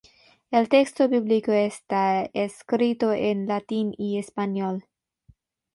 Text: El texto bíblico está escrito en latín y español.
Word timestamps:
El 0.49 0.67
texto 0.67 1.07
bíblico 1.07 1.51
está 1.51 2.23
escrito 2.33 3.13
en 3.13 3.45
latín 3.45 3.93
y 3.99 4.17
español. 4.17 4.87